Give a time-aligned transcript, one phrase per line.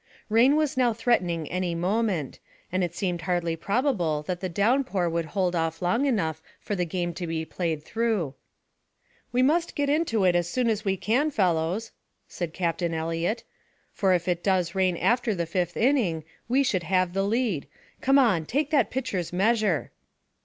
[0.29, 2.39] Rain was now threatening any moment,
[2.71, 6.85] and it seemed hardly probable that the downpour would hold off long enough for the
[6.85, 8.33] game to be played through.
[9.31, 11.91] "We must get into it as soon as we can, fellows,"
[12.27, 13.43] said Captain Eliot;
[13.93, 17.67] "for if it does rain after the fifth inning, we should have the lead.
[18.01, 19.91] Come on; take that pitcher's measure."